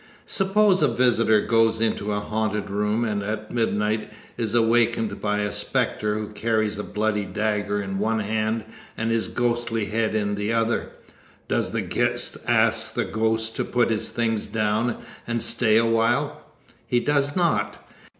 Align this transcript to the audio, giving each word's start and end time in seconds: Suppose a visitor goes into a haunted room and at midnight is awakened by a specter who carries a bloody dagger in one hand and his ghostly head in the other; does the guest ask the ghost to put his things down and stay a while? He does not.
Suppose 0.25 0.81
a 0.81 0.87
visitor 0.87 1.41
goes 1.41 1.79
into 1.79 2.11
a 2.11 2.19
haunted 2.19 2.71
room 2.71 3.05
and 3.05 3.21
at 3.21 3.51
midnight 3.51 4.09
is 4.35 4.55
awakened 4.55 5.21
by 5.21 5.41
a 5.41 5.51
specter 5.51 6.17
who 6.17 6.29
carries 6.29 6.79
a 6.79 6.83
bloody 6.83 7.23
dagger 7.23 7.83
in 7.83 7.99
one 7.99 8.19
hand 8.21 8.65
and 8.97 9.11
his 9.11 9.27
ghostly 9.27 9.85
head 9.85 10.15
in 10.15 10.33
the 10.33 10.51
other; 10.51 10.89
does 11.47 11.69
the 11.69 11.81
guest 11.83 12.37
ask 12.47 12.95
the 12.95 13.05
ghost 13.05 13.55
to 13.57 13.63
put 13.63 13.91
his 13.91 14.09
things 14.09 14.47
down 14.47 15.03
and 15.27 15.39
stay 15.39 15.77
a 15.77 15.85
while? 15.85 16.45
He 16.87 16.99
does 16.99 17.35
not. 17.35 17.87